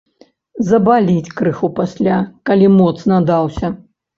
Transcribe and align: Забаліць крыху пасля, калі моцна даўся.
Забаліць 0.69 1.33
крыху 1.41 1.69
пасля, 1.81 2.17
калі 2.51 2.73
моцна 2.81 3.23
даўся. 3.33 3.75